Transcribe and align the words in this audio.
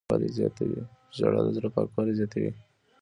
•ژړا 1.17 1.39
د 1.45 1.49
زړه 1.57 1.69
پاکوالی 1.75 2.13
زیاتوي. 2.19 2.51